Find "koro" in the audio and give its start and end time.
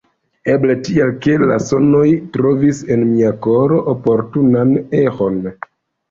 3.47-3.77